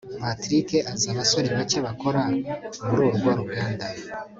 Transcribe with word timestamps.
patrick 0.21 0.67
azi 0.91 1.05
abasore 1.13 1.47
bake 1.57 1.79
bakora 1.87 2.21
mururwo 2.85 3.29
ruganda 3.39 3.85